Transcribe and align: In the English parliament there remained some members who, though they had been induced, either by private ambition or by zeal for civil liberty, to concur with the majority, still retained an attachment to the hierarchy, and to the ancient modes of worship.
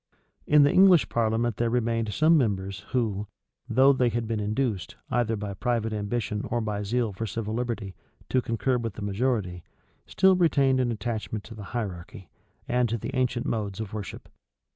In 0.47 0.63
the 0.63 0.71
English 0.71 1.09
parliament 1.09 1.57
there 1.57 1.69
remained 1.69 2.11
some 2.11 2.35
members 2.35 2.79
who, 2.89 3.27
though 3.69 3.93
they 3.93 4.09
had 4.09 4.27
been 4.27 4.39
induced, 4.39 4.95
either 5.11 5.35
by 5.35 5.53
private 5.53 5.93
ambition 5.93 6.41
or 6.49 6.59
by 6.59 6.81
zeal 6.81 7.13
for 7.13 7.27
civil 7.27 7.53
liberty, 7.53 7.93
to 8.29 8.41
concur 8.41 8.79
with 8.79 8.93
the 8.95 9.03
majority, 9.03 9.63
still 10.07 10.35
retained 10.35 10.79
an 10.79 10.91
attachment 10.91 11.43
to 11.43 11.53
the 11.53 11.65
hierarchy, 11.77 12.31
and 12.67 12.89
to 12.89 12.97
the 12.97 13.15
ancient 13.15 13.45
modes 13.45 13.79
of 13.79 13.93
worship. 13.93 14.27